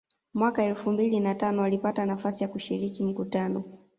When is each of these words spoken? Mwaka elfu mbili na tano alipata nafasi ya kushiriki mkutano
Mwaka 0.33 0.63
elfu 0.63 0.91
mbili 0.91 1.19
na 1.19 1.35
tano 1.35 1.63
alipata 1.63 2.05
nafasi 2.05 2.43
ya 2.43 2.49
kushiriki 2.49 3.03
mkutano 3.05 3.63